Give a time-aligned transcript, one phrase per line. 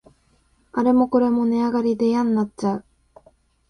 [0.71, 2.85] あれもこれも値上がりでやんなっちゃう